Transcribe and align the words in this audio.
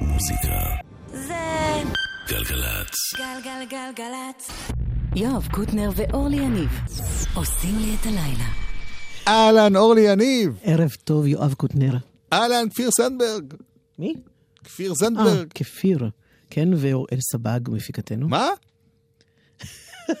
מוזיקה. 0.00 0.76
זה... 1.12 1.34
גלגלצ. 2.28 2.94
גלגלגלגלצ. 3.16 4.50
יואב 5.16 5.48
קוטנר 5.52 5.90
ואורלי 5.96 6.36
יניב 6.36 6.70
עושים 7.34 7.78
לי 7.78 7.94
את 8.00 8.06
הלילה. 8.06 8.48
אהלן, 9.28 9.76
אורלי 9.76 10.00
יניב. 10.00 10.58
ערב 10.62 10.90
טוב, 11.04 11.26
יואב 11.26 11.54
קוטנר. 11.54 11.96
אהלן, 12.32 12.68
כפיר 12.70 12.90
סנדברג. 12.90 13.54
מי? 13.98 14.14
כפיר 14.64 14.94
סנדברג. 14.94 15.38
אה, 15.38 15.44
כפיר. 15.54 16.10
כן, 16.50 16.68
ואוראל 16.76 17.18
סבג, 17.32 17.60
מפיקתנו. 17.68 18.28
מה? 18.28 18.48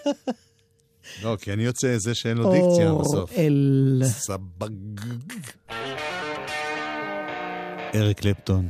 לא, 1.22 1.36
כי 1.40 1.52
אני 1.52 1.62
יוצא 1.62 1.86
איזה 1.86 2.14
שאין 2.14 2.36
לו 2.36 2.52
דיקציה 2.52 2.94
בסוף. 2.94 3.30
אוראל. 3.32 4.02
סבג. 4.04 5.00
אריק 7.94 8.20
קלפטון. 8.20 8.68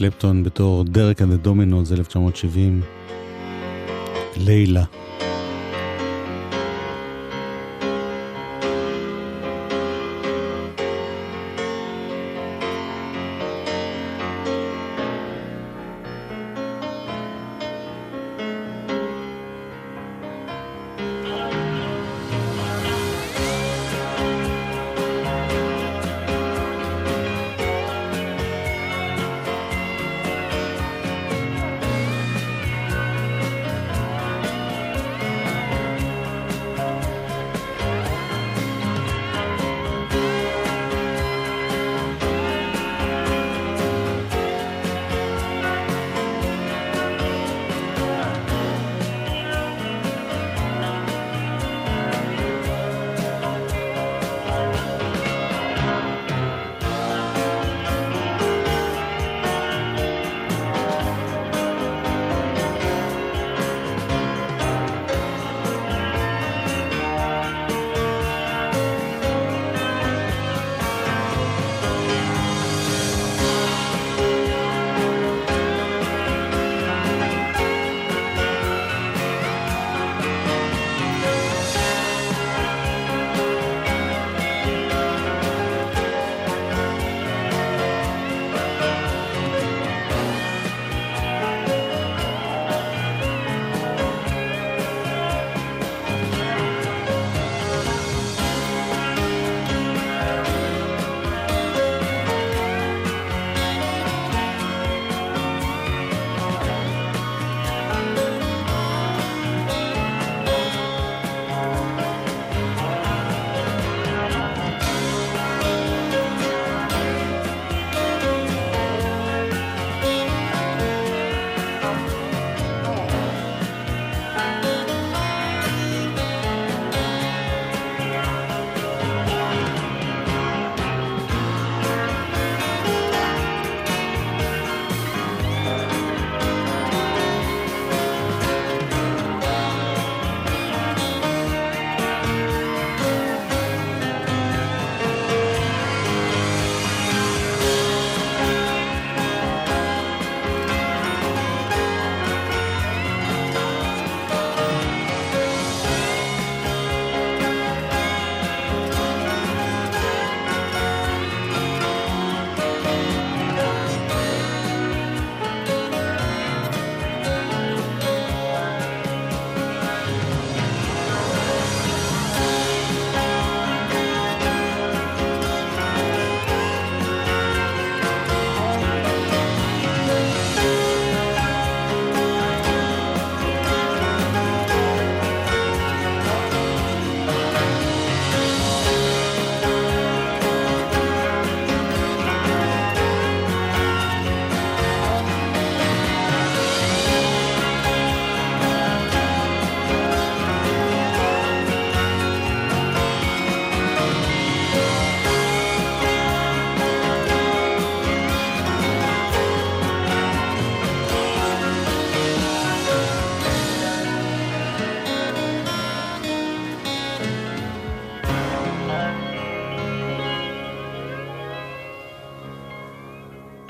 קלפטון 0.00 0.42
בתור 0.42 0.84
דרק 0.84 1.22
אנד 1.22 1.32
הדומינוס 1.32 1.92
1970, 1.92 2.80
לילה. 4.36 4.84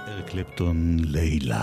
אריק 0.08 0.26
קלפטון 0.26 0.97
לילה. 1.05 1.62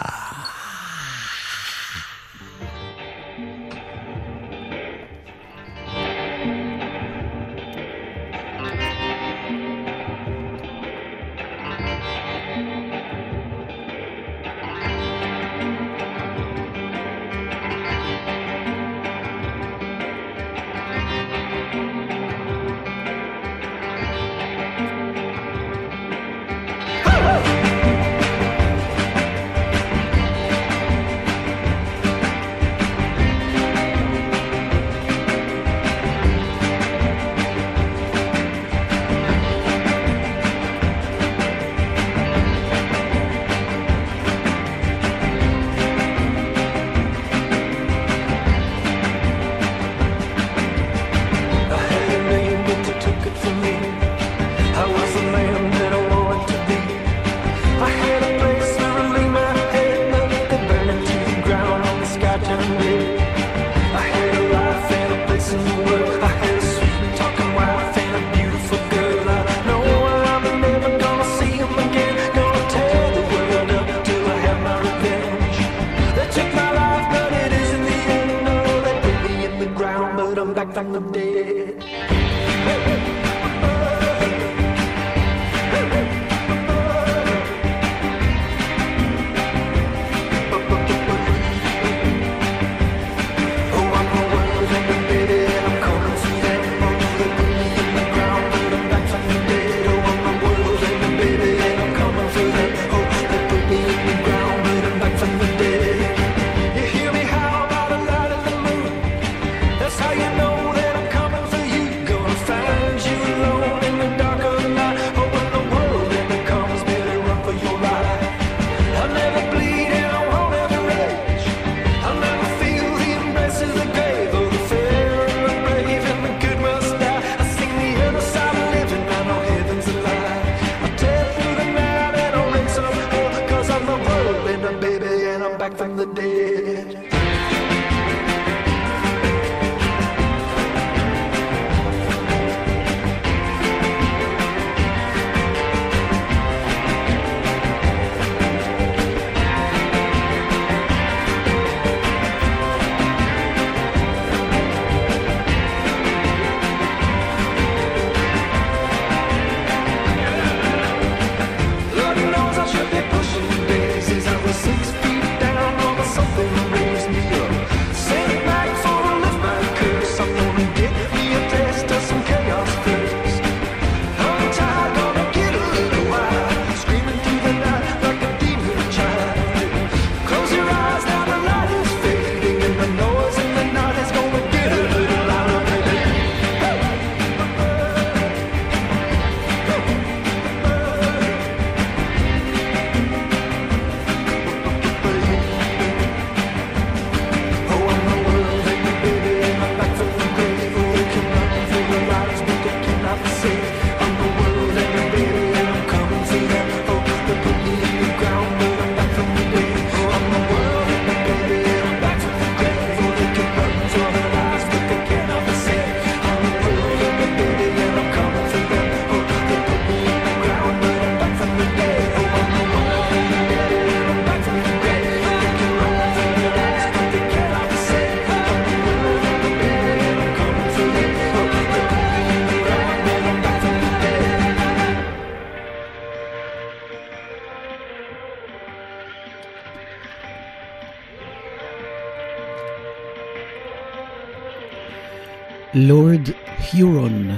לורד 245.77 246.29
הירון. 246.73 247.37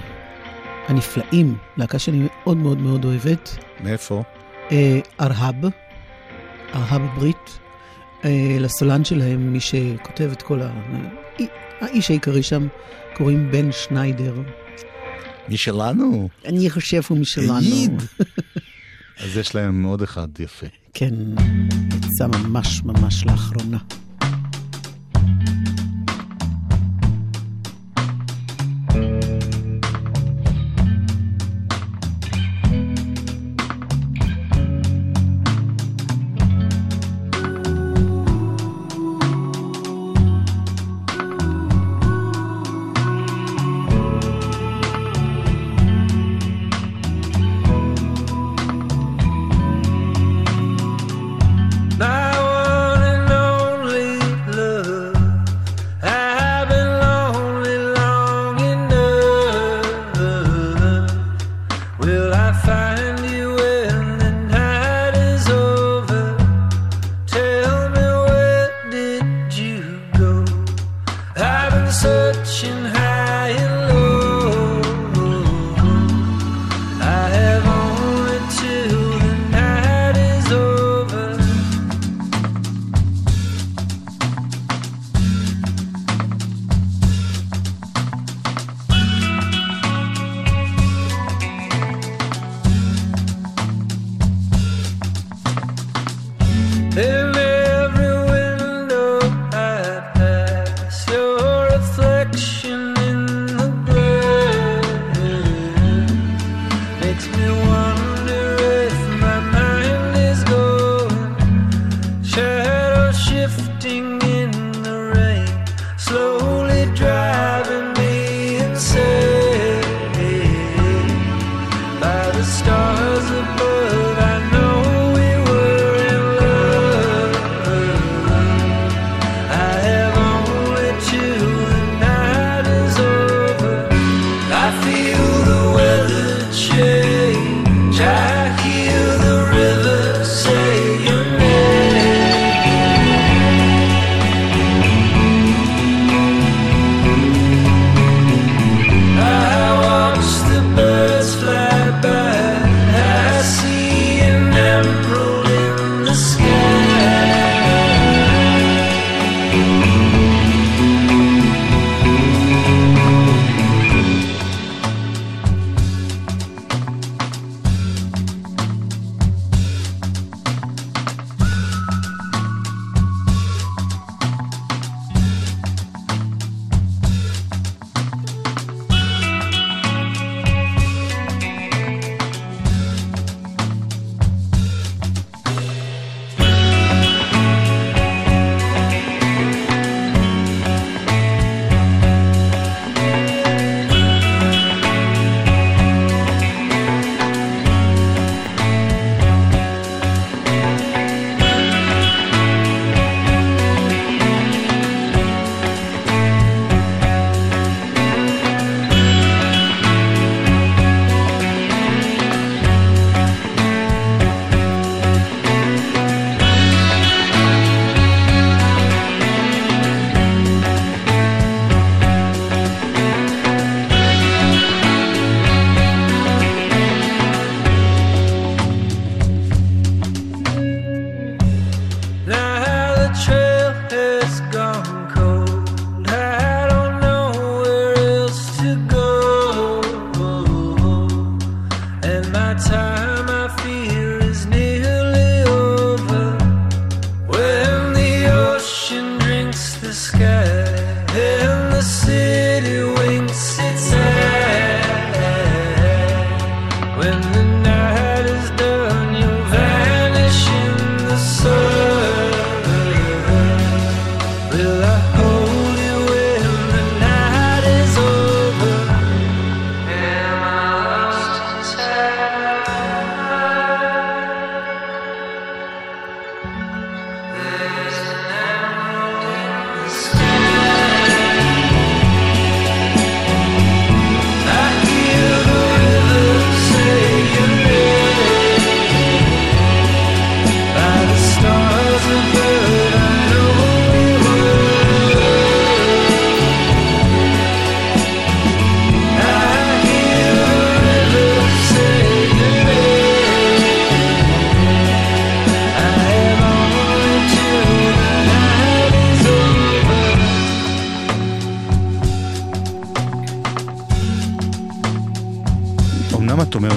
הנפלאים, 0.88 1.58
להקה 1.78 2.00
שאני 2.00 2.28
מאוד 2.28 2.58
מאוד 2.58 2.78
מאוד 2.78 3.06
אוהבת. 3.06 3.58
מאיפה? 3.84 4.24
אה, 4.72 5.00
ארהב, 5.20 5.56
ארהב 6.74 7.02
ברית. 7.16 7.60
אה, 8.26 8.58
לסולן 8.60 9.06
שלהם, 9.06 9.54
מי 9.54 9.60
שכותב 9.60 10.30
את 10.32 10.42
כל 10.42 10.62
ה... 10.62 10.70
האיש 11.82 12.10
העיקרי 12.10 12.44
שם, 12.44 12.68
קוראים 13.18 13.52
בן 13.52 13.72
שניידר. 13.72 14.34
משלנו? 15.50 16.30
אני 16.46 16.70
חושב 16.70 17.02
הוא 17.10 17.18
משלנו. 17.18 17.60
אז 19.24 19.38
יש 19.38 19.56
להם 19.56 19.84
עוד 19.84 20.02
אחד 20.02 20.40
יפה. 20.40 20.68
כן, 20.94 21.14
יצא 21.98 22.28
ממש 22.28 22.84
ממש 22.84 23.26
לאחרונה. 23.26 23.78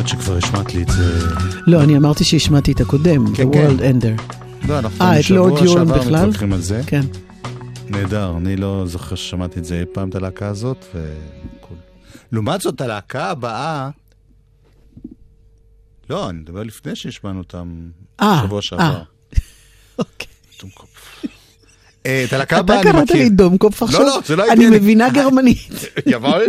אומרת 0.02 0.22
שכבר 0.22 0.36
השמעת 0.36 0.74
לי 0.74 0.82
את 0.82 0.88
זה? 0.88 1.26
לא, 1.66 1.82
אני 1.82 1.96
אמרתי 1.96 2.24
שהשמעתי 2.24 2.72
את 2.72 2.80
הקודם, 2.80 3.34
כן, 3.34 3.42
The 3.48 3.52
כן. 3.52 3.66
World 3.68 3.80
Ender. 3.80 4.22
לא, 4.68 4.78
אנחנו 4.78 5.04
אה, 5.04 5.20
את 5.20 5.30
לורד 5.30 5.58
שבוע 5.58 5.66
יורן 5.72 5.86
שעבר? 5.88 6.20
מתווכחים 6.26 6.52
על 6.52 6.60
זה. 6.60 6.80
כן. 6.86 7.00
נהדר, 7.88 8.34
אני 8.36 8.56
לא 8.56 8.84
זוכר 8.86 9.14
ששמעתי 9.14 9.58
את 9.58 9.64
זה 9.64 9.80
אי 9.80 9.84
פעם, 9.92 10.08
את 10.08 10.14
הלהקה 10.14 10.48
הזאת, 10.48 10.84
וכול. 10.88 11.76
לעומת 12.32 12.60
זאת, 12.60 12.80
הלהקה 12.80 13.24
הבאה... 13.30 13.90
לא, 16.10 16.30
אני 16.30 16.38
מדבר 16.38 16.62
לפני 16.62 16.96
שהשמענו 16.96 17.38
אותם 17.38 17.90
אה, 18.20 18.40
בשבוע 18.42 18.62
שעבר. 18.62 18.82
אה. 18.82 19.02
אוקיי. 19.98 20.26
דומקופ. 20.60 21.24
אה, 22.06 22.24
את 22.24 22.32
הלהקה 22.32 22.56
הבאה 22.58 22.80
אתה 22.80 22.88
אני 22.90 22.98
קראת 22.98 23.10
מכיר. 23.10 23.22
לי 23.22 23.28
דומקופ 23.28 23.82
עכשיו? 23.82 24.00
לא, 24.00 24.20
זה 24.26 24.36
לא 24.36 24.44
אני 24.44 24.52
עניין. 24.52 24.72
מבינה 24.72 25.10
גרמנית. 25.10 25.68
יבואל? 26.06 26.48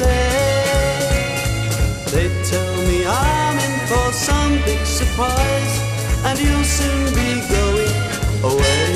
say? 0.00 1.00
They 2.12 2.28
tell 2.50 2.74
me 2.88 2.98
I'm 3.06 3.56
in 3.66 3.74
for 3.90 4.08
some 4.28 4.52
big 4.68 4.82
surprise, 5.00 5.74
and 6.26 6.36
you'll 6.44 6.68
soon 6.78 7.04
be 7.20 7.30
going 7.56 7.96
away. 8.50 8.88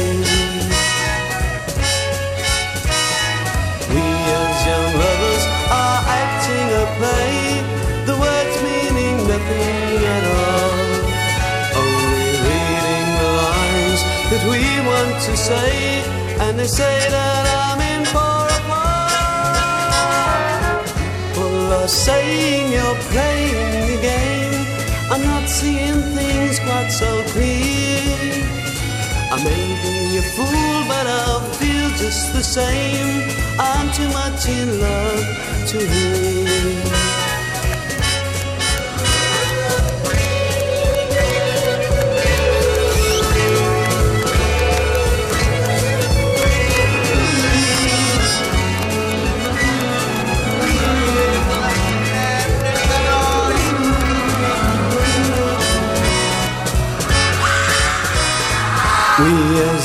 We 3.93 4.05
as 4.43 4.57
young 4.71 4.91
lovers 5.05 5.45
are 5.83 6.01
acting 6.23 6.69
a 6.83 6.85
play, 6.99 7.35
the 8.09 8.17
words 8.25 8.57
meaning 8.67 9.17
nothing 9.33 9.99
at 10.17 10.25
all. 10.45 10.79
Only 11.83 12.31
reading 12.49 13.09
the 13.23 13.31
lines 13.45 14.01
that 14.31 14.43
we 14.53 14.63
want 14.91 15.15
to 15.29 15.33
say, 15.49 15.73
and 16.45 16.53
they 16.59 16.71
say 16.81 16.97
that 17.17 17.43
I'm 17.59 17.64
Saying 21.87 22.73
you're 22.73 22.97
playing 23.13 23.97
the 23.97 24.01
game. 24.01 24.67
I'm 25.11 25.23
not 25.23 25.49
seeing 25.49 26.01
things 26.17 26.59
quite 26.61 26.89
so 26.89 27.23
clear. 27.29 28.09
I 29.31 29.37
may 29.45 29.67
be 29.83 30.17
a 30.17 30.23
fool, 30.35 30.89
but 30.89 31.07
I'll 31.07 31.41
feel 31.41 31.91
just 31.91 32.33
the 32.33 32.43
same. 32.43 33.29
I'm 33.59 33.93
too 33.93 34.09
much 34.09 34.49
in 34.49 34.81
love 34.81 35.69
to 35.69 35.79
hear. 35.87 37.24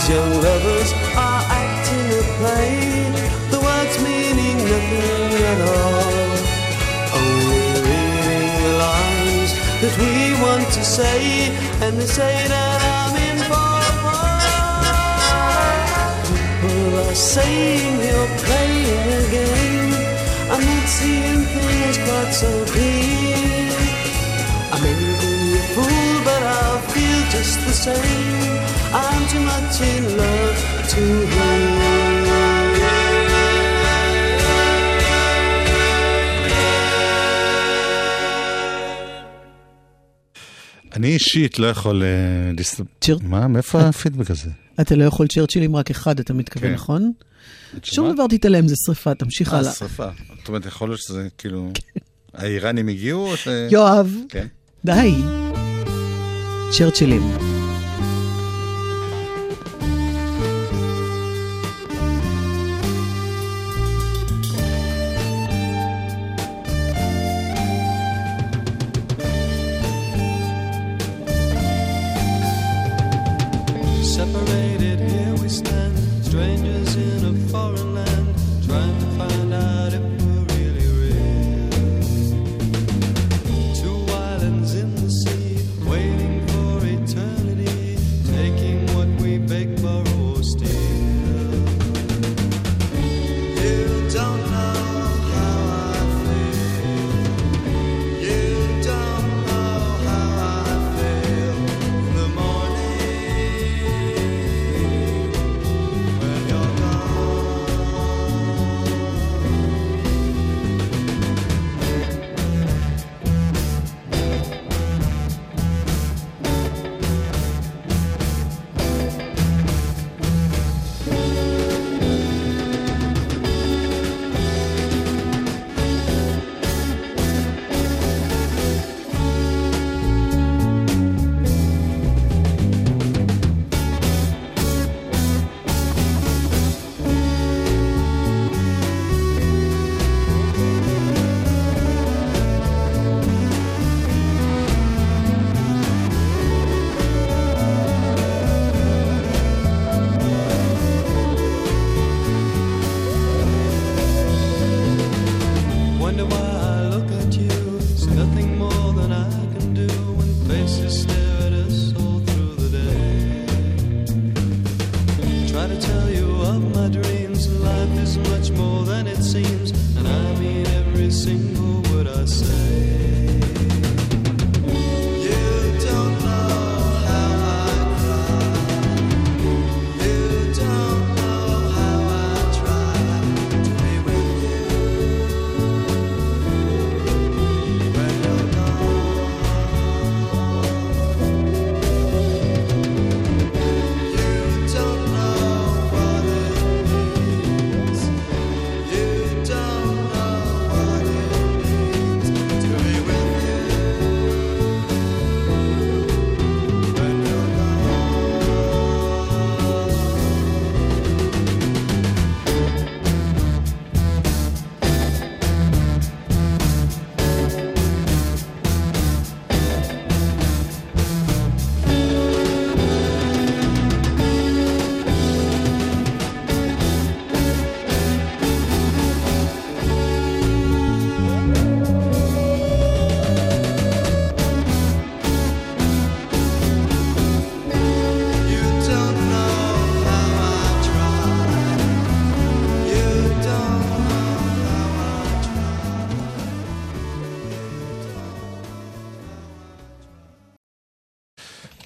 Young 0.10 0.41
lovers 0.41 0.91
are 1.13 1.43
acting 1.63 2.08
a 2.22 2.24
play, 2.38 2.74
the 3.54 3.60
words 3.62 3.95
meaning 4.02 4.58
nothing 4.74 5.32
at 5.52 5.60
all. 5.69 6.34
Only 7.19 7.69
reading 7.86 8.54
the 8.65 8.74
lines 8.86 9.52
that 9.82 9.93
we 10.02 10.13
want 10.41 10.65
to 10.78 10.84
say, 10.84 11.19
and 11.84 11.93
they 12.00 12.10
say 12.19 12.36
that 12.56 12.80
I'm 12.98 13.15
in 13.30 13.38
for. 13.50 13.78
People 16.26 16.93
are 17.06 17.19
saying 17.36 17.93
you're 18.08 18.34
playing 18.45 19.08
a 19.19 19.24
game. 19.38 19.93
I'm 20.54 20.63
not 20.72 20.88
seeing 20.98 21.43
things 21.54 21.98
quite 22.06 22.34
so 22.43 22.52
clear. 22.74 23.78
I 24.74 24.78
may 24.82 24.95
be 25.02 25.13
a 25.54 25.63
fool, 25.76 26.15
but 26.26 26.41
I'll 26.58 26.82
feel 26.93 27.22
just 27.30 27.58
the 27.67 27.74
same. 27.86 28.69
I'm 28.91 29.28
too 29.32 29.39
much 29.41 29.82
in 29.82 30.17
love 30.17 30.60
to 30.93 32.19
אני 40.95 41.08
אישית 41.08 41.60
לא 41.60 41.67
יכול... 41.67 42.04
אה, 42.04 42.08
לס- 42.60 42.82
צ'ר- 43.06 43.17
מה? 43.23 43.47
מאיפה 43.47 43.80
הפידבק 43.82 44.32
הזה? 44.32 44.49
אתה 44.82 44.95
לא 44.95 45.04
יכול 45.04 45.28
צ'רצ'יל 45.28 45.63
עם 45.63 45.75
רק 45.75 45.89
אחד, 45.91 46.19
אתה 46.19 46.34
מתכוון, 46.34 46.67
כן. 46.69 46.73
נכון? 46.73 47.12
שום? 47.84 48.13
דבר 48.13 48.28
תתעלם, 48.28 48.67
זה 48.67 48.75
שריפה, 48.86 49.13
תמשיך 49.15 49.54
אה, 49.54 49.60
הלאה. 49.60 49.71
שרפה. 49.71 50.08
זאת 50.38 50.47
אומרת, 50.47 50.65
יכול 50.65 50.89
להיות 50.89 50.99
שזה 51.02 51.28
כאילו... 51.38 51.71
האיראנים 52.34 52.88
הגיעו 52.88 53.32
או 53.32 53.38
ש... 53.38 53.47
יואב, 53.71 54.15
כן. 54.30 54.47
די. 54.86 55.13
צ'רצ'ילים. 56.71 57.21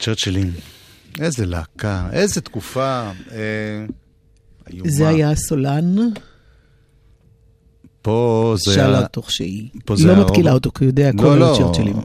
צ'רצ'ילים. 0.04 0.52
איזה 1.20 1.46
להקה, 1.46 2.10
איזה 2.12 2.42
תקופה. 2.42 3.12
אה, 3.32 3.86
איומה. 4.74 4.90
זה 4.92 5.08
היה 5.08 5.32
הסולן, 5.32 5.96
פה 8.02 8.54
זה 8.66 8.74
שאלה 8.74 8.98
היה... 8.98 9.08
תוך 9.08 9.32
שהיא. 9.32 9.70
היא 9.98 10.08
לא 10.08 10.26
מתקילה 10.26 10.50
רוב- 10.52 10.58
אותו, 10.58 10.72
כי 10.72 10.84
הוא 10.84 10.90
יודע 10.90 11.10
הכל 11.10 11.22
לא, 11.24 11.40
לא. 11.40 11.56
צ'רצ'ילים. 11.58 11.96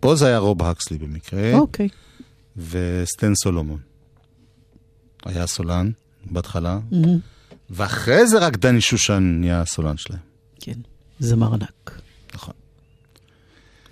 פה 0.00 0.16
זה 0.16 0.26
היה 0.26 0.38
רוב 0.38 0.62
הקסלי 0.62 0.98
במקרה, 0.98 1.54
אוקיי. 1.54 1.88
וסטן 2.56 3.32
סולומון. 3.34 3.78
היה 5.24 5.46
סולן 5.46 5.90
בהתחלה. 6.30 6.78
ואחרי 7.70 8.26
זה 8.28 8.38
רק 8.38 8.56
דני 8.56 8.80
שושן 8.80 9.36
נהיה 9.40 9.60
הסולן 9.60 9.96
שלהם. 9.96 10.20
כן, 10.60 10.78
זמר 11.20 11.54
ענק. 11.54 12.00
נכון. 12.34 12.54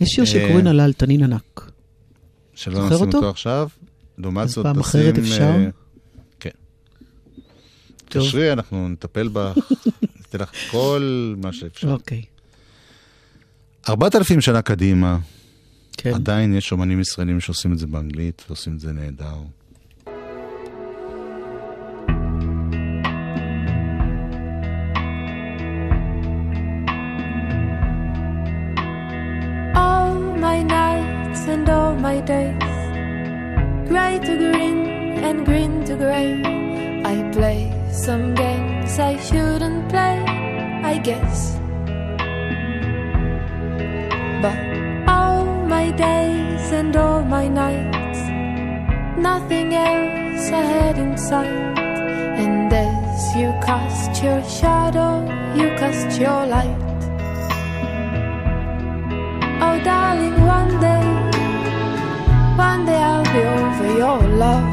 יש 0.01 0.09
שיר 0.09 0.25
אה, 0.25 0.31
שקוראים 0.31 0.67
עלה 0.67 0.85
על 0.85 0.93
תנין 0.93 1.23
ענק. 1.23 1.71
שלא 2.57 2.87
נשים 2.87 3.07
אותו? 3.07 3.17
אותו 3.17 3.31
עכשיו. 3.31 3.69
לעומת 4.19 4.45
אז 4.45 4.51
זאת, 4.51 4.67
פעם. 4.67 4.81
אחרת 4.81 5.19
אפשר? 5.19 5.43
אה, 5.43 5.69
כן. 6.41 6.51
תשרי, 8.09 8.53
אנחנו 8.53 8.89
נטפל 8.89 9.29
בך, 9.29 9.57
ניתן 10.17 10.39
לך 10.39 10.51
כל 10.71 11.35
מה 11.43 11.53
שאפשר. 11.53 11.93
אוקיי. 11.93 12.23
ארבעת 13.89 14.17
אלפים 14.17 14.41
שנה 14.41 14.63
קדימה, 14.63 15.19
כן. 15.93 16.15
עדיין 16.15 16.55
יש 16.55 16.73
אומנים 16.73 17.01
ישראלים 17.01 17.41
שעושים 17.41 17.73
את 17.73 17.79
זה 17.79 17.87
באנגלית, 17.87 18.43
ועושים 18.49 18.75
את 18.75 18.81
זה 18.81 18.93
נהדר. 18.93 19.37
To 34.17 34.37
green 34.37 34.79
and 35.23 35.45
green 35.45 35.85
to 35.85 35.95
gray. 35.95 36.43
I 37.05 37.31
play 37.33 37.71
some 37.93 38.35
games 38.35 38.99
I 38.99 39.19
shouldn't 39.19 39.91
play, 39.91 40.19
I 40.83 40.99
guess. 40.99 41.59
But 44.43 44.59
all 45.07 45.45
my 45.69 45.91
days 45.91 46.73
and 46.73 46.97
all 46.97 47.23
my 47.23 47.47
nights, 47.47 48.21
nothing 49.19 49.75
else 49.75 50.49
ahead 50.49 50.99
in 50.99 51.17
sight. 51.19 51.79
And 51.79 52.73
as 52.73 53.37
you 53.37 53.53
cast 53.69 54.23
your 54.25 54.43
shadow, 54.43 55.23
you 55.55 55.69
cast 55.77 56.19
your 56.19 56.47
light. 56.47 56.81
Oh, 59.61 59.79
darling, 59.85 60.41
one 60.47 60.81
day, 60.81 61.07
one 62.57 62.87
day 62.87 62.97
I'll 62.97 63.25
be 63.25 63.66
your 64.07 64.23
love. 64.45 64.69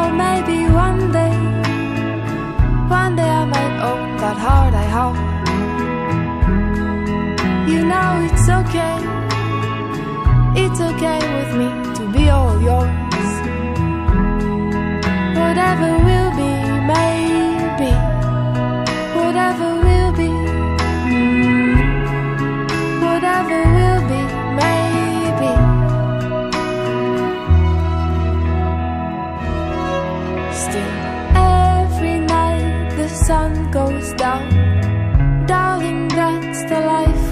Or 0.00 0.10
maybe 0.24 0.58
one 0.86 1.00
day, 1.18 1.36
one 2.98 3.12
day 3.20 3.32
I 3.42 3.44
might 3.54 3.76
own 3.90 4.08
that 4.22 4.38
heart 4.44 4.74
I 4.84 4.86
have. 4.96 5.16
You 7.72 7.80
know 7.90 8.10
it's 8.26 8.46
okay, 8.60 8.96
it's 10.62 10.80
okay 10.90 11.20
with 11.36 11.52
me 11.60 11.68
to 11.96 12.02
be 12.14 12.24
all 12.36 12.56
yours. 12.68 13.30
Whatever 15.40 15.88
will 16.06 16.30
be, 16.42 16.49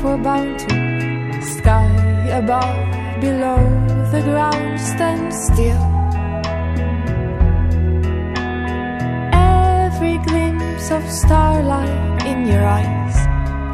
we're 0.03 0.17
bound 0.17 0.59
to. 0.61 1.43
Sky 1.43 1.91
above, 2.41 3.21
below 3.21 3.63
the 4.13 4.23
ground, 4.23 4.81
stand 4.81 5.33
still. 5.33 5.85
Every 9.33 10.19
glimpse 10.19 10.91
of 10.91 11.03
starlight 11.11 12.27
in 12.27 12.47
your 12.47 12.65
eyes 12.65 13.17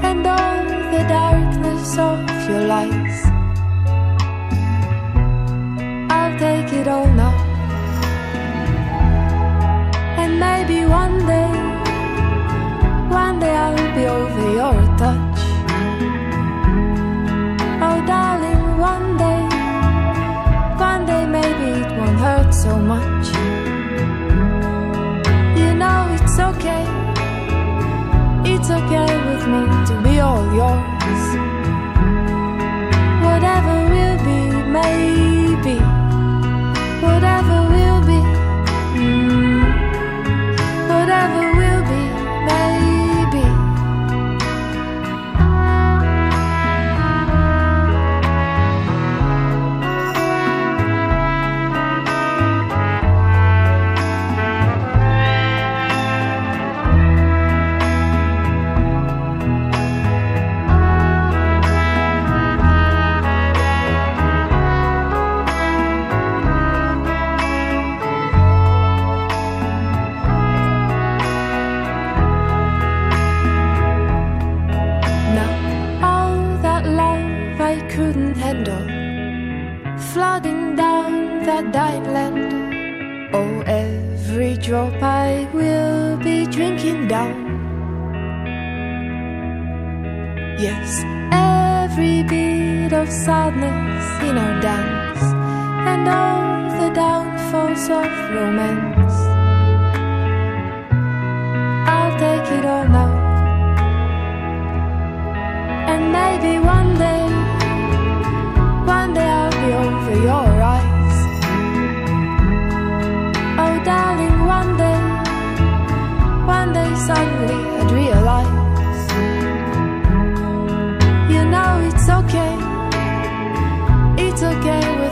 and 0.02 0.26
all 0.26 0.64
the 0.94 1.04
darkness 1.08 1.98
of 1.98 2.18
your 2.48 2.64
lies. 2.74 3.18
I'll 6.10 6.38
take 6.38 6.72
it 6.72 6.88
all 6.88 7.06
now. 7.06 7.34
And 10.20 10.40
maybe 10.40 10.86
one 10.86 11.26
day, 11.26 11.63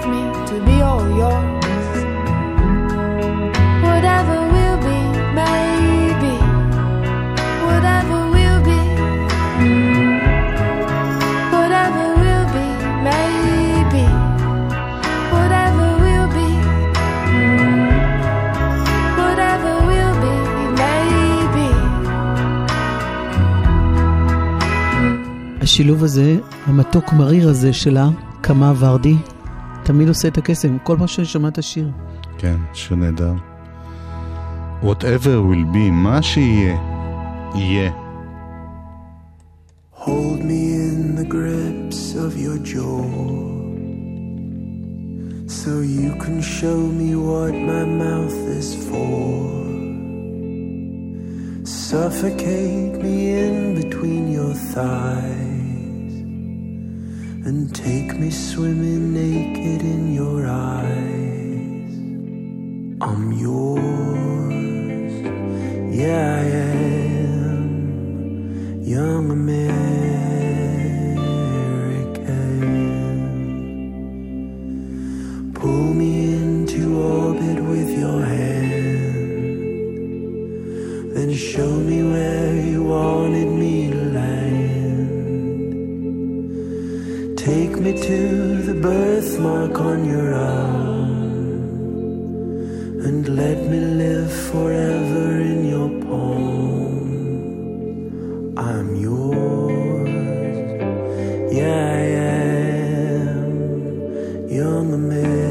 with 0.03 0.11
me 0.15 0.23
to 0.49 0.55
be 0.67 0.77
all 0.83 1.07
yours. 1.21 1.89
Whatever 3.87 4.39
will 4.55 4.79
be, 4.89 4.99
maybe, 5.41 6.35
whatever 7.67 8.19
will 8.35 8.61
be. 8.69 8.79
mm, 9.61 10.13
Whatever 11.55 12.07
will 12.23 12.47
be, 12.57 12.67
maybe. 13.09 14.05
Whatever 15.35 15.89
will 16.05 16.29
be, 16.37 16.49
mm, 17.35 17.91
whatever 19.21 19.75
will 19.89 20.15
be, 20.25 20.35
maybe. 20.83 21.69
השילוב 25.63 26.05
הזה, 26.05 26.37
המתוק 26.67 27.13
מריר 27.13 27.49
הזה 27.49 27.73
שלה, 27.73 28.09
קמה 28.41 28.73
ורדי, 28.79 29.17
תמיד 29.84 30.08
עושה 30.08 30.28
את 30.28 30.38
הקסם. 30.38 30.78
כל 30.84 30.98
פעם 30.98 31.08
ששמעת 31.08 31.64
שיר. 31.64 31.90
כן, 32.38 32.58
שיר 32.74 32.98
נהדר. 32.98 33.34
Whatever 34.84 35.42
will 35.50 35.76
be, 35.76 35.92
מה 35.92 36.22
שיהיה, 36.22 36.78
יהיה. 37.56 37.92
Hold 39.94 40.42
me 40.50 40.62
in 40.88 41.16
the 41.20 41.28
grips 41.36 42.02
of 42.26 42.32
your 42.46 42.60
jaw 42.72 43.04
so 45.60 45.72
you 45.98 46.12
can 46.24 46.38
show 46.58 46.80
me 47.00 47.10
what 47.30 47.54
my 47.72 47.84
mouth 48.04 48.40
is 48.60 48.70
for. 48.88 49.28
Suffocate 51.90 52.96
me 53.04 53.16
in 53.46 53.56
between 53.82 54.24
your 54.38 54.54
thighs 54.74 55.51
and 57.45 57.75
take 57.75 58.15
me 58.17 58.31
swimming 58.31 59.13
naked 59.13 59.83
in 59.83 60.15
your 60.15 60.47
eyes. 60.47 61.93
I'm 63.01 63.33
yours, 63.33 65.13
yeah, 65.93 66.39
I 66.41 66.45
am 66.45 67.65
young 68.81 69.31
American. 69.33 69.93
Pull 75.55 75.95
me 75.95 76.35
into 76.35 76.97
orbit 77.01 77.61
with 77.65 77.91
your 77.99 78.23
hand, 78.25 79.17
then 81.17 81.33
show 81.35 81.71
me 81.71 82.05
where 82.05 82.55
you 82.55 82.85
wanted 82.85 83.52
Take 87.53 87.77
me 87.85 87.93
to 87.93 88.21
the 88.69 88.77
birthmark 88.89 89.75
on 89.79 89.99
your 90.07 90.29
arm, 90.33 91.11
and 93.07 93.23
let 93.41 93.59
me 93.71 93.79
live 94.03 94.33
forever 94.51 95.27
in 95.51 95.59
your 95.75 95.91
palm. 96.05 97.05
I'm 98.57 98.89
yours. 98.97 100.09
Yeah, 101.59 101.85
I 102.01 102.05
am. 103.27 103.51
Young 104.61 104.89
American. 105.03 105.45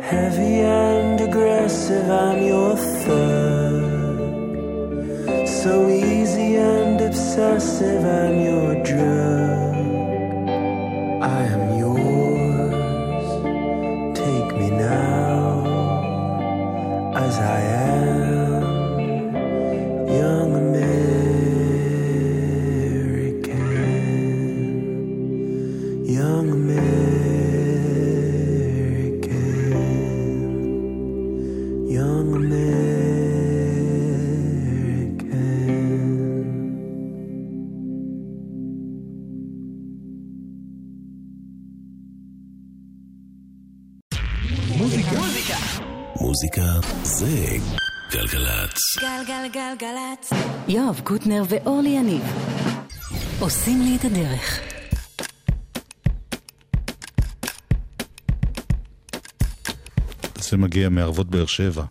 Heavy 0.00 0.54
and 0.60 1.20
aggressive, 1.28 2.08
I'm 2.08 2.38
your 2.52 2.76
third. 2.76 3.84
So 5.62 5.72
easy 5.88 6.15
obsessive, 7.38 8.02
I'm 8.02 8.40
your 8.40 8.82
drug. 8.82 9.45
יואב 50.68 51.00
קוטנר 51.04 51.42
ואורלי 51.48 51.88
יניב 51.88 52.22
עושים 53.40 53.82
לי 53.82 53.96
את 53.96 54.04
הדרך. 54.04 54.60
זה 60.38 60.56
מגיע 60.56 60.88
מערבות 60.88 61.30
באר 61.30 61.46
שבע. 61.46 61.84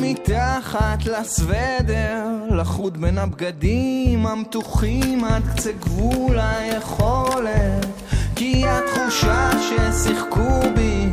מתחת 0.00 1.06
לסוודר, 1.06 2.24
לחוד 2.50 3.00
בין 3.00 3.18
הבגדים 3.18 4.26
המתוחים 4.26 5.24
עד 5.24 5.42
קצה 5.54 5.72
גבול 5.72 6.38
היכולת. 6.38 7.86
כי 8.36 8.62
התחושה 8.66 9.50
ששיחקו 9.60 10.60
בי 10.74 11.10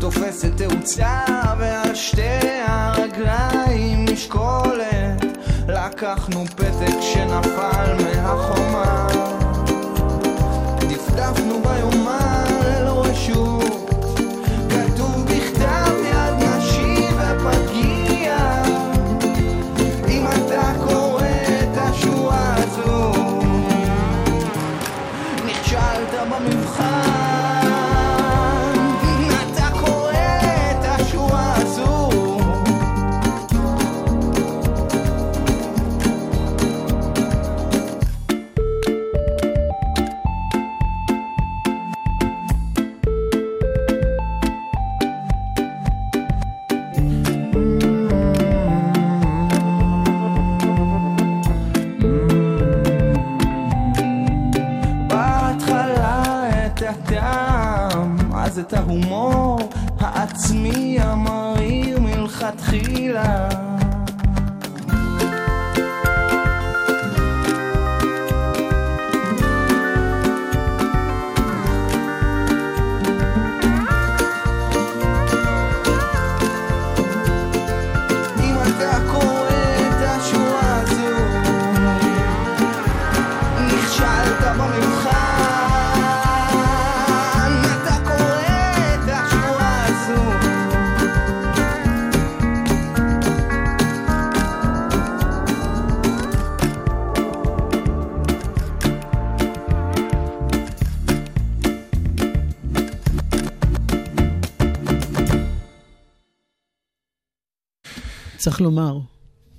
תופסת 0.00 0.56
תאוצה 0.56 1.20
ועל 1.58 1.90
הרגליים 2.66 4.06
משקולת. 4.12 5.24
לקחנו 5.68 6.44
פתק 6.46 6.96
שנפל 7.00 7.94
מהחומה, 8.04 9.06
דפדפנו 10.78 11.62
ביומן 11.62 12.05
צריך 108.56 108.64
לומר, 108.64 108.98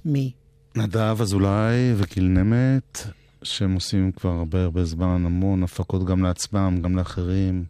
מי? 0.05 0.31
נדב 0.75 1.17
אזולאי 1.21 1.93
וגיל 1.97 2.23
נמט, 2.23 2.97
שהם 3.43 3.73
עושים 3.73 4.11
כבר 4.11 4.29
הרבה 4.29 4.63
הרבה 4.63 4.85
זמן 4.85 5.25
המון 5.25 5.63
הפקות 5.63 6.05
גם 6.05 6.23
לעצמם, 6.23 6.79
גם 6.81 6.95
לאחרים, 6.95 7.65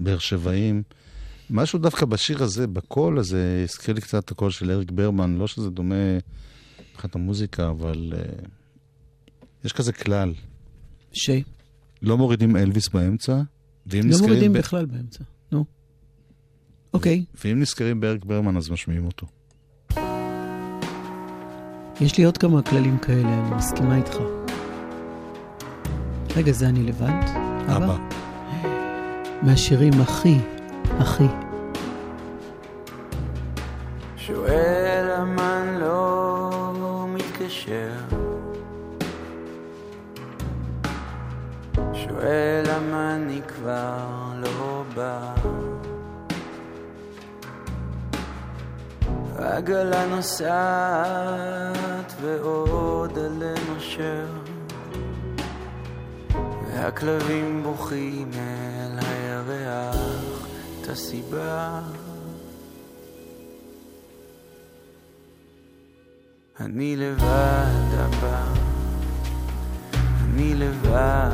באר 0.00 0.18
שבעים. 0.18 0.82
משהו 1.50 1.78
דווקא 1.78 2.06
בשיר 2.06 2.42
הזה, 2.42 2.66
בקול 2.66 3.18
הזה, 3.18 3.60
הזכיר 3.64 3.94
לי 3.94 4.00
קצת 4.00 4.24
את 4.24 4.30
הקול 4.30 4.50
של 4.50 4.70
אריק 4.70 4.90
ברמן, 4.90 5.36
לא 5.38 5.46
שזה 5.46 5.70
דומה 5.70 6.18
מבחינת 6.92 7.14
המוזיקה, 7.14 7.68
אבל 7.68 8.12
uh, 8.12 8.46
יש 9.64 9.72
כזה 9.72 9.92
כלל, 9.92 10.34
ש? 11.12 11.30
לא 12.02 12.18
מורידים 12.18 12.56
אלוויס 12.56 12.88
באמצע, 12.88 13.42
ואם 13.86 14.00
לא 14.00 14.06
נזכרים 14.06 14.30
מורידים 14.30 14.52
ב- 14.52 14.58
בכלל 14.58 14.86
באמצע. 14.86 15.24
נו. 15.52 15.64
אוקיי, 16.94 17.24
ואם 17.44 17.60
נזכרים 17.60 18.00
באריק 18.00 18.24
ברמן 18.24 18.56
אז 18.56 18.70
משמיעים 18.70 19.06
אותו. 19.06 19.26
יש 22.00 22.18
לי 22.18 22.24
עוד 22.24 22.38
כמה 22.38 22.62
כללים 22.62 22.98
כאלה, 22.98 23.28
אני 23.28 23.56
מסכימה 23.56 23.96
איתך. 23.96 24.16
רגע, 26.36 26.52
זה 26.52 26.68
אני 26.68 26.82
לבד? 26.82 27.10
אבא. 27.76 27.96
מהשירים 29.42 29.92
הכי, 30.00 30.38
הכי. 30.98 31.24
שואל 34.16 35.10
למה 35.18 35.64
לא 35.80 37.06
מתקשר 37.08 37.92
שואל 41.94 42.64
למה 42.68 43.14
אני 43.16 43.40
כבר 43.48 44.08
לא 44.34 44.82
בא 44.94 45.34
עגלה 49.44 50.06
נוסעת 50.06 51.42
ועוד 52.20 53.18
עלה 53.18 53.54
נושר. 53.68 54.26
והכלבים 56.66 57.62
בוכים 57.62 58.30
אל 58.34 58.98
הירח 58.98 60.46
את 60.80 60.88
הסיבה. 60.88 61.80
אני 66.60 66.96
לבד 66.96 67.98
אבא, 68.04 68.42
אני 70.24 70.54
לבד, 70.54 71.30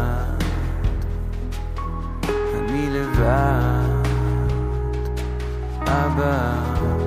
אני 2.54 2.90
לבד, 2.90 4.08
אבא. 5.86 6.99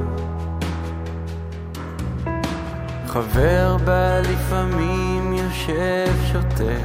חבר 3.14 3.78
בא 3.86 4.20
לפעמים 4.20 5.34
יושב 5.34 6.14
שותה, 6.32 6.80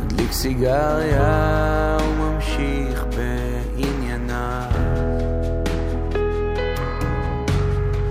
מדליק 0.00 0.32
סיגריה 0.32 1.96
וממשיך 2.02 3.04
בענייניו. 3.16 4.62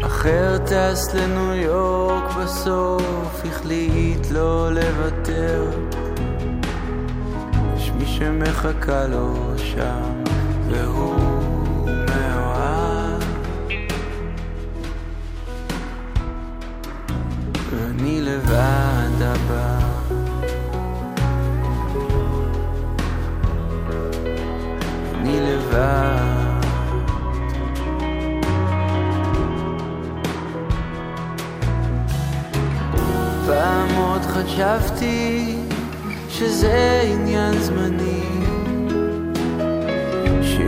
אחר 0.05 0.57
טס 0.57 1.13
לניו 1.13 1.55
יורק 1.55 2.23
בסוף, 2.37 3.43
החליט 3.45 4.31
לא 4.31 4.71
לוותר. 4.73 5.69
יש 7.75 7.91
מי 7.97 8.05
שמחכה 8.05 9.07
לו 9.07 9.33
שם, 9.57 10.23
והוא 10.69 11.20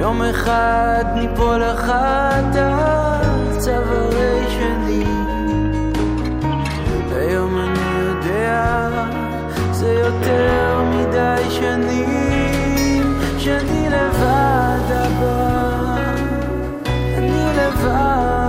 שיום 0.03 0.21
אחד 0.21 1.05
ניפול 1.15 1.63
אחת 1.63 2.55
על 2.55 3.59
צווארי 3.59 4.43
שני 4.49 5.22
יותר 10.06 10.84
מדי 10.84 11.43
שנים 11.49 13.20
שאני 13.39 13.88
לבד 13.89 14.89
הבא, 14.89 16.14
אני 17.18 17.45
לבד. 17.58 18.43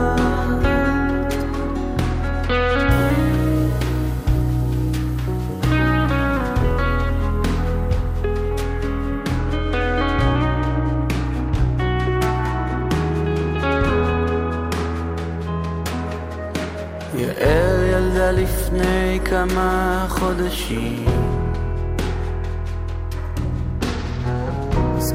יעל 17.15 17.83
ילדה 17.93 18.31
לפני 18.31 19.21
כמה 19.25 20.07
חודשים. 20.09 21.44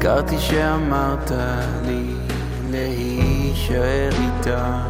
הזכרתי 0.02 0.38
שאמרת 0.38 1.30
לי 1.86 2.14
להישאר 2.70 4.10
איתה. 4.10 4.82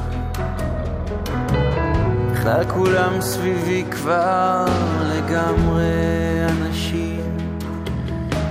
בכלל 2.32 2.64
כולם 2.68 3.20
סביבי 3.20 3.84
כבר 3.90 4.64
לגמרי 5.02 5.84
אנשים 6.48 7.36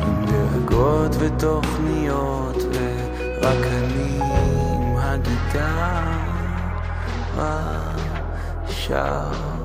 עם 0.08 0.26
דאגות 0.26 1.16
ותוכניות 1.20 2.58
ורק 2.58 3.66
אני 3.66 4.20
עם 4.22 4.98
הגיטרה 4.98 6.18
שר 8.70 9.59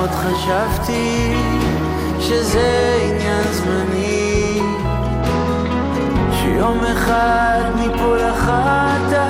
עוד 0.00 0.10
חשבתי 0.10 1.34
שזה 2.20 2.96
עניין 3.02 3.44
זמני. 3.52 4.60
שיום 6.32 6.80
אחד 6.84 7.62
ניפול 7.76 8.18
אחת 8.30 9.29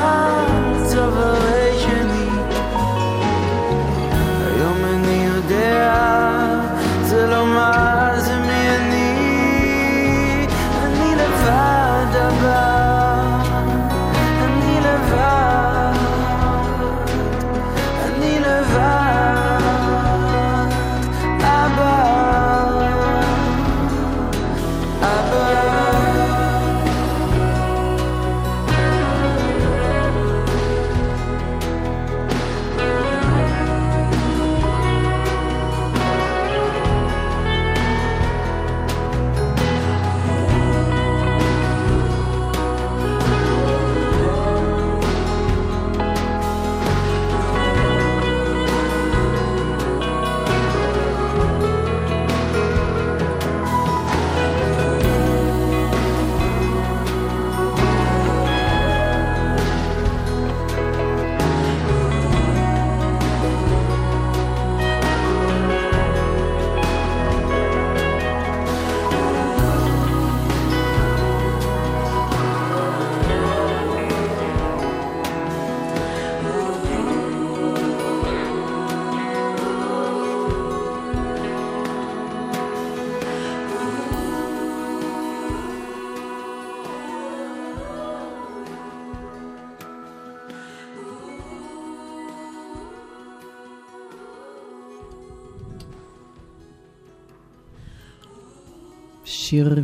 שיר 99.51 99.79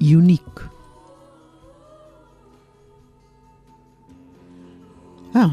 יוניק. 0.00 0.60
אה, 5.36 5.46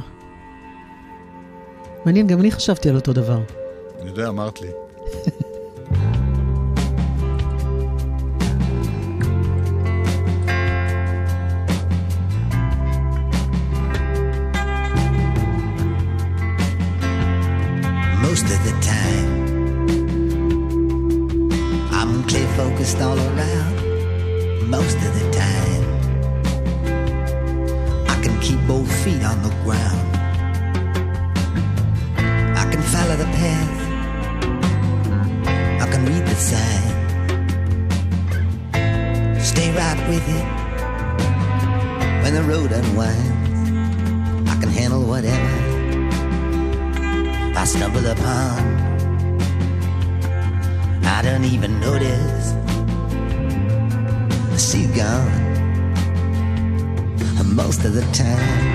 מעניין, 2.06 2.28
גם 2.28 2.40
אני 2.40 2.52
חשבתי 2.52 2.90
על 2.90 2.96
אותו 2.96 3.14
דבר. 3.14 3.40
אני 4.02 4.10
יודע, 4.10 4.28
אמרת 4.28 4.62
לי. 4.62 4.68
All 22.96 23.20
around 23.20 24.68
most 24.68 24.98
of 24.98 25.14
the 25.14 25.30
time. 25.32 25.84
I 28.08 28.20
can 28.24 28.40
keep 28.42 28.60
both 28.68 28.92
feet 29.04 29.24
on 29.24 29.42
the 29.44 29.50
ground. 29.64 30.16
I 32.58 32.66
can 32.72 32.82
follow 32.82 33.16
the 33.16 33.30
path. 33.42 33.80
I 35.84 35.88
can 35.92 36.06
read 36.06 36.26
the 36.26 36.36
sign. 36.36 36.96
Stay 39.40 39.72
right 39.72 40.00
with 40.10 40.28
it 40.40 40.46
when 42.24 42.34
the 42.34 42.44
road 42.44 42.72
unwinds. 42.72 44.50
I 44.50 44.56
can 44.60 44.70
handle 44.70 45.04
whatever. 45.04 45.54
I 47.56 47.64
stumble 47.66 48.08
upon. 48.08 48.58
I 51.04 51.22
don't 51.22 51.46
even 51.46 51.80
notice. 51.80 52.39
Gone 55.00 55.40
most 57.56 57.86
of 57.86 57.94
the 57.94 58.02
time. 58.12 58.68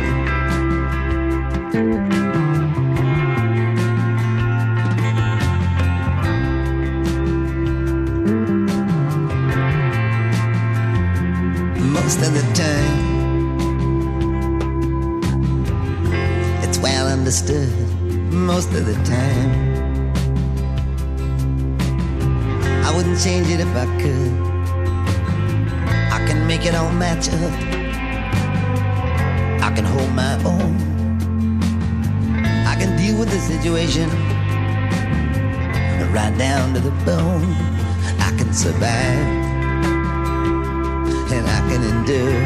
Most 11.92 12.20
of 12.22 12.32
the 12.32 12.42
time, 12.54 13.00
it's 16.62 16.78
well 16.78 17.06
understood. 17.06 17.68
Most 18.32 18.72
of 18.72 18.86
the 18.86 18.94
time, 19.04 19.50
I 22.82 22.96
wouldn't 22.96 23.20
change 23.20 23.48
it 23.50 23.60
if 23.60 23.76
I 23.76 23.84
could. 24.00 24.53
Make 26.64 26.72
it 26.72 26.78
all 26.78 26.92
match 26.92 27.28
up. 27.28 27.52
I 29.62 29.70
can 29.76 29.84
hold 29.84 30.10
my 30.14 30.34
own. 30.46 30.72
I 32.66 32.74
can 32.80 32.96
deal 32.96 33.18
with 33.18 33.28
the 33.28 33.38
situation 33.38 34.08
right 36.10 36.34
down 36.38 36.72
to 36.72 36.80
the 36.80 36.92
bone. 37.04 37.52
I 38.18 38.32
can 38.38 38.50
survive 38.54 39.26
and 41.34 41.46
I 41.46 41.60
can 41.68 41.82
endure. 41.82 42.40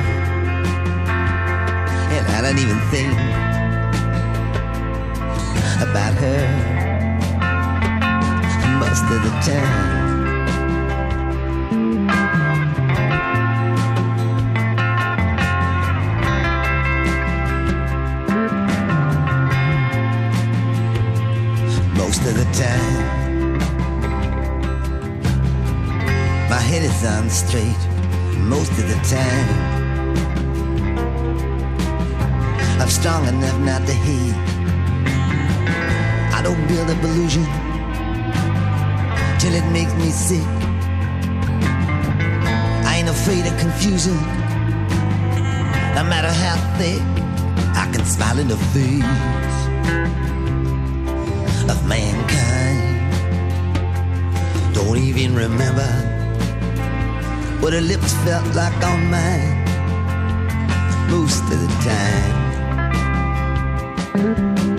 And 2.10 2.26
I 2.26 2.40
don't 2.42 2.58
even 2.58 2.80
think 2.90 3.12
about 5.80 6.14
her 6.14 6.42
most 8.80 9.04
of 9.14 9.22
the 9.22 9.30
time. 9.48 9.97
Is 26.98 27.04
on 27.04 27.30
straight 27.30 27.82
most 28.38 28.72
of 28.72 28.88
the 28.88 28.98
time. 29.06 29.48
I'm 32.80 32.88
strong 32.88 33.28
enough 33.28 33.58
not 33.60 33.86
to 33.86 33.92
hate. 33.92 34.34
I 36.34 36.40
don't 36.42 36.66
build 36.66 36.90
up 36.90 37.00
illusion 37.04 37.44
till 39.38 39.54
it 39.54 39.64
makes 39.70 39.94
me 39.94 40.10
sick. 40.10 40.42
I 42.90 42.96
ain't 42.98 43.08
afraid 43.08 43.46
of 43.46 43.56
confusion. 43.60 44.16
No 45.94 46.02
matter 46.02 46.32
how 46.32 46.56
thick, 46.78 47.02
I 47.76 47.88
can 47.92 48.04
smile 48.04 48.38
in 48.40 48.48
the 48.48 48.56
face 48.74 49.04
of 51.70 51.86
mankind. 51.86 53.14
Don't 54.74 54.98
even 54.98 55.36
remember 55.36 56.07
what 57.60 57.72
her 57.72 57.80
lips 57.80 58.12
felt 58.24 58.46
like 58.54 58.84
on 58.84 59.10
mine 59.10 59.64
most 61.10 61.42
of 61.44 61.60
the 61.60 61.68
time. 64.24 64.77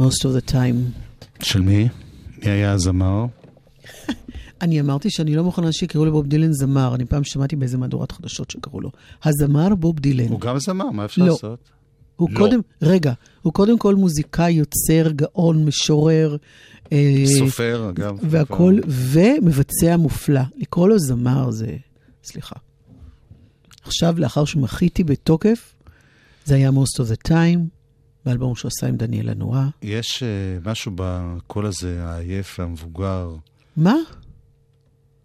Most 0.00 0.24
of 0.24 0.48
the 0.48 0.52
time. 0.52 1.02
של 1.42 1.60
מי? 1.60 1.88
מי 2.38 2.50
היה 2.50 2.72
הזמר? 2.72 3.26
אני 4.62 4.80
אמרתי 4.80 5.10
שאני 5.10 5.34
לא 5.36 5.44
מוכנה 5.44 5.72
שיקראו 5.72 6.04
לבוב 6.04 6.26
דילן 6.26 6.52
זמר. 6.52 6.94
אני 6.94 7.04
פעם 7.04 7.24
שמעתי 7.24 7.56
באיזה 7.56 7.78
מהדורת 7.78 8.12
חדשות 8.12 8.50
שקראו 8.50 8.80
לו. 8.80 8.90
הזמר 9.24 9.74
בוב 9.74 10.00
דילן. 10.00 10.28
הוא 10.28 10.40
גם 10.40 10.58
זמר, 10.58 10.90
מה 10.90 11.04
אפשר 11.04 11.22
לא. 11.22 11.28
לעשות? 11.28 11.70
הוא 12.16 12.30
לא. 12.30 12.38
קודם, 12.38 12.60
רגע, 12.82 13.12
הוא 13.42 13.52
קודם 13.52 13.78
כל 13.78 13.94
מוזיקאי, 13.94 14.52
יוצר, 14.52 15.10
גאון, 15.10 15.64
משורר. 15.64 16.36
אה, 16.92 17.24
סופר, 17.38 17.90
אגב. 17.90 18.18
והכל, 18.22 18.78
ומבצע 18.88 19.96
מופלא. 19.96 20.40
לקרוא 20.56 20.88
לו 20.88 20.98
זמר 20.98 21.50
זה... 21.50 21.76
סליחה. 22.24 22.56
עכשיו, 23.82 24.14
לאחר 24.18 24.44
שמחיתי 24.44 25.04
בתוקף, 25.04 25.74
זה 26.44 26.54
היה 26.54 26.70
Most 26.70 27.00
of 27.00 27.12
the 27.12 27.28
Time, 27.28 27.79
באלבום 28.24 28.54
שהוא 28.54 28.70
עשה 28.76 28.86
עם 28.86 28.96
דניאל 28.96 29.30
לנועה. 29.30 29.68
יש 29.82 30.22
אה, 30.22 30.70
משהו 30.70 30.92
בקול 30.94 31.66
הזה, 31.66 32.04
העייף 32.04 32.58
והמבוגר. 32.58 33.30
מה? 33.76 33.94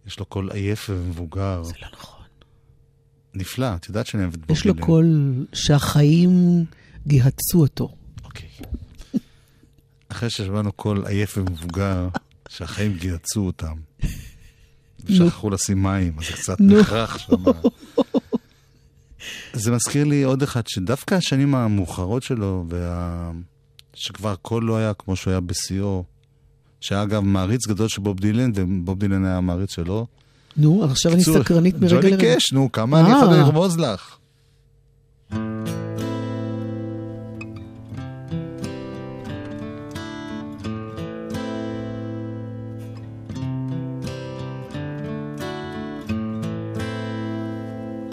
יש 0.07 0.19
לו 0.19 0.25
קול 0.25 0.51
עייף 0.51 0.89
ומבוגר. 0.89 1.63
זה 1.63 1.73
לא 1.81 1.87
נכון. 1.93 2.25
נפלא, 3.33 3.75
את 3.75 3.87
יודעת 3.87 4.07
שאני 4.07 4.23
אוהבת 4.23 4.37
בוב 4.37 4.51
יש 4.51 4.65
לו. 4.65 4.75
קול 4.79 5.45
שהחיים 5.53 6.65
גיהצו 7.07 7.61
אותו. 7.61 7.95
אוקיי. 8.23 8.49
אחרי 10.07 10.29
ששמענו 10.29 10.71
קול 10.71 11.05
עייף 11.07 11.37
ומבוגר, 11.37 12.07
שהחיים 12.49 12.93
גיהצו 12.93 13.45
אותם. 13.45 13.75
ושכחו 15.05 15.49
לשים 15.49 15.83
מים, 15.83 16.19
אז 16.19 16.25
זה 16.25 16.33
קצת 16.33 16.61
נו. 16.61 16.79
נחרך 16.79 17.17
שם. 17.17 17.35
זה 19.53 19.71
מזכיר 19.71 20.03
לי 20.03 20.23
עוד 20.23 20.43
אחד, 20.43 20.61
שדווקא 20.67 21.15
השנים 21.15 21.55
המאוחרות 21.55 22.23
שלו, 22.23 22.65
וה... 22.69 23.31
שכבר 23.95 24.31
הכל 24.31 24.63
לא 24.65 24.77
היה 24.77 24.93
כמו 24.93 25.15
שהוא 25.15 25.31
היה 25.31 25.39
בשיאו, 25.39 26.03
שהיה 26.81 27.03
אגב 27.03 27.23
מעריץ 27.23 27.67
גדול 27.67 27.87
של 27.87 28.01
בוב 28.01 28.19
דילן, 28.19 28.51
ובוב 28.55 28.99
דילן 28.99 29.25
היה 29.25 29.37
המעריץ 29.37 29.71
שלו. 29.71 30.05
נו, 30.57 30.83
עכשיו 30.83 31.11
אני 31.11 31.21
בקיצור, 31.21 31.43
סקרנית 31.43 31.75
מרגע 31.75 31.95
ג'וני 31.95 32.11
לרגע. 32.11 32.33
קאש, 32.33 32.53
נו, 32.53 32.71
כמה 32.71 32.99
אני 32.99 33.13
אה. 33.13 33.17
יכול 33.17 33.33
לרמוז 33.33 33.77
לך? 33.77 34.17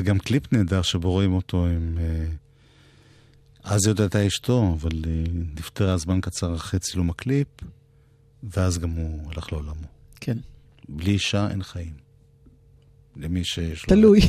זה 0.00 0.04
גם 0.04 0.18
קליפ 0.18 0.52
נהדר 0.52 0.82
שבו 0.82 1.10
רואים 1.10 1.32
אותו 1.32 1.66
עם... 1.66 1.98
אה, 2.00 2.26
אז 3.62 3.86
היא 3.86 3.92
עוד 3.92 4.00
הייתה 4.00 4.26
אשתו, 4.26 4.76
אבל 4.80 5.04
היא 5.04 5.28
נפטרה 5.32 5.96
זמן 5.96 6.20
קצר 6.20 6.54
אחרי 6.54 6.80
צילום 6.80 7.10
הקליפ, 7.10 7.48
ואז 8.42 8.78
גם 8.78 8.90
הוא 8.90 9.32
הלך 9.32 9.52
לעולמו. 9.52 9.86
כן. 10.20 10.38
בלי 10.88 11.12
אישה 11.12 11.50
אין 11.50 11.62
חיים. 11.62 11.92
למי 13.16 13.44
שיש 13.44 13.82
לו... 13.82 13.88
תלוי. 13.88 14.20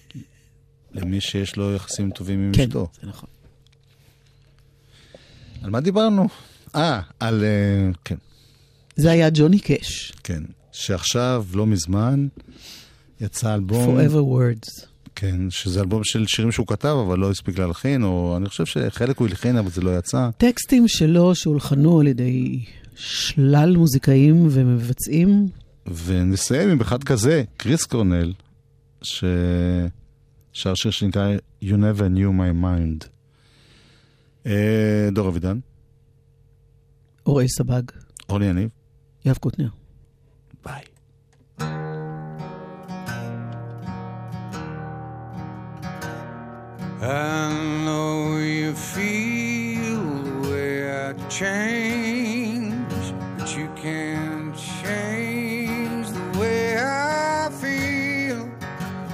למי 0.96 1.20
שיש 1.20 1.56
לו 1.56 1.74
יחסים 1.74 2.10
טובים 2.10 2.40
עם 2.46 2.52
כן, 2.54 2.62
אשתו. 2.62 2.88
זה 3.00 3.06
נכון. 3.06 3.28
על 5.62 5.70
מה 5.70 5.80
דיברנו? 5.80 6.28
אה, 6.74 7.00
על... 7.20 7.44
אה, 7.44 7.90
כן, 8.04 8.16
זה 8.96 9.10
היה 9.10 9.28
ג'וני 9.34 9.60
קאש. 9.60 10.12
כן. 10.24 10.42
שעכשיו, 10.72 11.46
לא 11.54 11.66
מזמן, 11.66 12.28
יצא 13.20 13.54
אלבום... 13.54 13.98
Forever 13.98 14.12
Words. 14.12 14.86
כן, 15.14 15.50
שזה 15.50 15.80
אלבום 15.80 16.04
של 16.04 16.26
שירים 16.26 16.52
שהוא 16.52 16.66
כתב, 16.66 16.96
אבל 17.06 17.18
לא 17.18 17.30
הספיק 17.30 17.58
להלחין, 17.58 18.02
או 18.02 18.36
אני 18.36 18.48
חושב 18.48 18.66
שחלק 18.66 19.18
הוא 19.18 19.28
הלחין, 19.28 19.56
אבל 19.56 19.70
זה 19.70 19.80
לא 19.80 19.98
יצא. 19.98 20.28
טקסטים 20.38 20.88
שלו 20.88 21.34
שהולחנו 21.34 22.00
על 22.00 22.06
ידי 22.06 22.64
שלל 22.94 23.76
מוזיקאים 23.76 24.48
ומבצעים. 24.50 25.48
ונסיים 26.06 26.68
עם 26.68 26.80
אחד 26.80 27.04
כזה, 27.04 27.42
קריס 27.56 27.84
קורנל, 27.84 28.32
ששר 29.02 30.74
שיר 30.74 30.90
שנקרא 30.90 31.36
You 31.62 31.66
Never 31.66 32.16
Knew 32.16 32.30
My 32.30 32.64
Mind. 32.64 33.06
אה, 34.46 35.08
דור 35.12 35.28
אבידן, 35.28 35.58
אוראל 37.26 37.46
סבג, 37.48 37.82
אורלי 38.28 38.46
יניב, 38.46 38.68
יואב 39.24 39.36
קוטנר. 39.36 39.68
ביי. 40.64 40.89
I 47.02 47.50
know 47.82 48.36
you 48.36 48.74
feel 48.74 50.02
the 50.22 50.50
way 50.50 51.08
I 51.08 51.14
change, 51.30 52.92
but 53.38 53.56
you 53.56 53.70
can't 53.74 54.54
change 54.54 56.10
the 56.10 56.38
way 56.38 56.76
I 56.76 57.48
feel. 57.58 58.50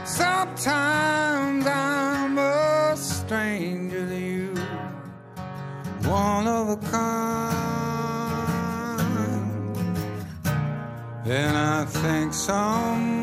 Sometimes 0.04 1.64
I'm 1.64 2.36
a 2.38 2.96
stranger 2.96 4.04
to 4.04 4.18
you, 4.18 4.52
one 6.02 6.48
of 6.48 6.70
a 6.70 6.76
kind, 6.90 7.38
and 11.24 11.56
I 11.56 11.84
think 11.84 12.34
some 12.34 13.15